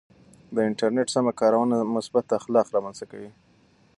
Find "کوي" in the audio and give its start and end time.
3.11-3.31